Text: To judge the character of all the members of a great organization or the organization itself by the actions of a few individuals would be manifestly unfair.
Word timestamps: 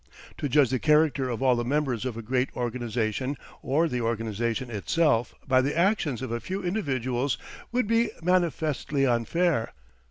To 0.39 0.49
judge 0.49 0.71
the 0.71 0.79
character 0.79 1.29
of 1.29 1.43
all 1.43 1.55
the 1.55 1.63
members 1.63 2.05
of 2.05 2.17
a 2.17 2.23
great 2.23 2.49
organization 2.57 3.37
or 3.61 3.87
the 3.87 4.01
organization 4.01 4.71
itself 4.71 5.35
by 5.47 5.61
the 5.61 5.77
actions 5.77 6.23
of 6.23 6.31
a 6.31 6.39
few 6.39 6.63
individuals 6.63 7.37
would 7.71 7.85
be 7.85 8.09
manifestly 8.19 9.05
unfair. 9.05 9.73